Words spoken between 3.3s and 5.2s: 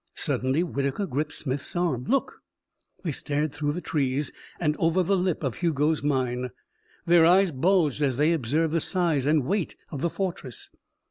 through the trees and over the